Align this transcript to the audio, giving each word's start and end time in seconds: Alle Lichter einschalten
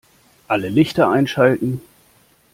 Alle 0.47 0.67
Lichter 0.69 1.09
einschalten 1.11 1.79